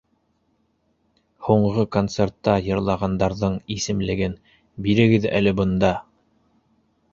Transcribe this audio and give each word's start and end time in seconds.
—Һуңғы 1.47 1.85
концертта 1.97 2.55
йырлағандарҙың 2.71 3.59
исемлеген 3.77 4.35
бирегеҙ 4.89 5.31
әле 5.43 5.57
бында! 5.63 5.95